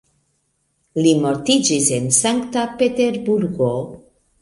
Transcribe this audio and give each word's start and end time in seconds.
Li 1.03 1.11
mortiĝis 1.27 1.91
en 1.99 2.09
Sankta 2.23 2.67
Peterburgo. 2.83 3.73